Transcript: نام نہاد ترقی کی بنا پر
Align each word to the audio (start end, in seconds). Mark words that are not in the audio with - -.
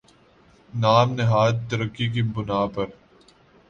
نام 0.73 1.13
نہاد 1.15 1.55
ترقی 1.69 2.07
کی 2.09 2.21
بنا 2.33 2.65
پر 2.73 2.87